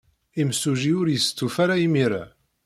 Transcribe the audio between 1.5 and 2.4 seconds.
ara imir-a.